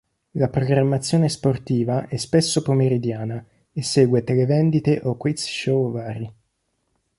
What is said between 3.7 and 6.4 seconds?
e segue televendite o quiz show vari.